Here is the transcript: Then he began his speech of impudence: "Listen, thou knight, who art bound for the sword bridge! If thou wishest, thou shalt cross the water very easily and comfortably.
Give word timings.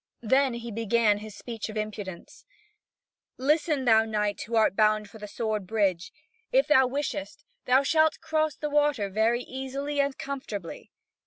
Then 0.23 0.55
he 0.55 0.71
began 0.71 1.19
his 1.19 1.35
speech 1.35 1.69
of 1.69 1.77
impudence: 1.77 2.43
"Listen, 3.37 3.85
thou 3.85 4.03
knight, 4.03 4.41
who 4.41 4.55
art 4.55 4.75
bound 4.75 5.07
for 5.07 5.19
the 5.19 5.27
sword 5.27 5.67
bridge! 5.67 6.11
If 6.51 6.65
thou 6.65 6.87
wishest, 6.87 7.45
thou 7.65 7.83
shalt 7.83 8.19
cross 8.19 8.55
the 8.55 8.71
water 8.71 9.09
very 9.11 9.43
easily 9.43 10.01
and 10.01 10.17
comfortably. 10.17 10.89